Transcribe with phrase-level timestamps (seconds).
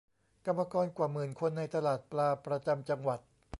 [0.45, 3.19] กรรมกรกว่าหมื่นคนในตลาดปลาประจำจังหวัด